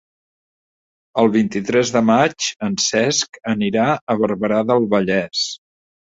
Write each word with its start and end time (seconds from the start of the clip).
El 1.23 1.29
vint-i-tres 1.35 1.91
de 1.97 2.01
maig 2.07 2.47
en 2.69 2.79
Cesc 2.85 3.39
anirà 3.53 3.85
a 4.15 4.19
Barberà 4.25 4.65
del 4.73 4.91
Vallès. 4.97 5.47